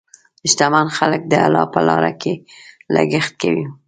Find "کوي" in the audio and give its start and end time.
3.41-3.65